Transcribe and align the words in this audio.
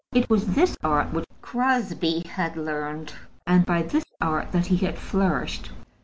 It 0.15 0.31
was 0.31 0.47
this 0.55 0.75
art 0.83 1.13
which 1.13 1.25
Crosbie 1.43 2.21
had 2.27 2.57
learned, 2.57 3.13
and 3.45 3.67
by 3.67 3.83
this 3.83 4.03
art 4.19 4.51
that 4.51 4.65
he 4.65 4.77
had 4.77 4.97
flourished. 4.97 5.69